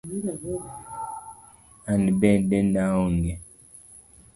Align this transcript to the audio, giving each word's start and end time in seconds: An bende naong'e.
An 1.91 2.01
bende 2.19 2.57
naong'e. 2.71 3.33